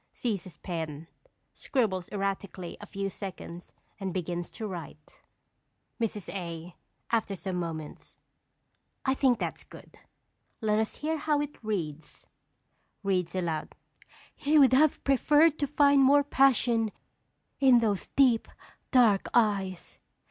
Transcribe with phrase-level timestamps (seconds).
[0.11, 1.05] Seizes pen,
[1.53, 5.19] scribbles erratically a few seconds and begins to write._]
[6.03, 6.27] Mrs.
[6.33, 6.75] A.
[7.11, 8.17] (after some moments).
[9.05, 9.99] I think that is good.
[10.59, 12.25] Let us hear how it reads.
[13.03, 13.75] (Reads aloud.)
[14.35, 16.91] "He would have preferred to find more passion
[17.59, 18.47] in those deep,
[18.89, 19.99] dark eyes.